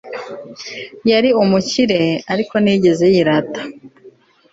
[1.11, 2.01] yari umukire,
[2.33, 3.61] ariko ntiyigeze yirata